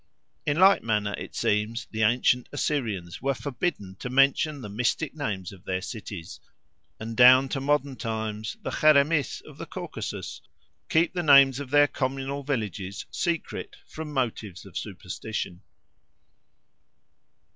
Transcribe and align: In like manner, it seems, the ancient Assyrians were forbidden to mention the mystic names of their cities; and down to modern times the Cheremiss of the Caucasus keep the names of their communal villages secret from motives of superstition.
In 0.47 0.57
like 0.57 0.81
manner, 0.81 1.13
it 1.19 1.35
seems, 1.35 1.85
the 1.91 2.01
ancient 2.01 2.49
Assyrians 2.51 3.21
were 3.21 3.35
forbidden 3.35 3.97
to 3.99 4.09
mention 4.09 4.61
the 4.61 4.67
mystic 4.67 5.13
names 5.13 5.51
of 5.51 5.63
their 5.63 5.83
cities; 5.83 6.39
and 6.99 7.15
down 7.15 7.47
to 7.49 7.61
modern 7.61 7.95
times 7.95 8.57
the 8.63 8.71
Cheremiss 8.71 9.41
of 9.41 9.59
the 9.59 9.67
Caucasus 9.67 10.41
keep 10.89 11.13
the 11.13 11.21
names 11.21 11.59
of 11.59 11.69
their 11.69 11.85
communal 11.87 12.41
villages 12.41 13.05
secret 13.11 13.75
from 13.85 14.11
motives 14.11 14.65
of 14.65 14.75
superstition. 14.75 15.61